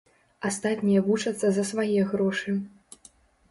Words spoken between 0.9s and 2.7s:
вучацца за свае грошы.